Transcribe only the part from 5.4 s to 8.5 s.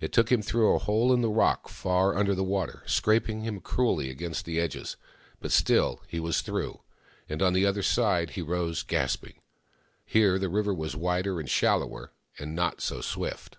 but still, he was through, and on the other side he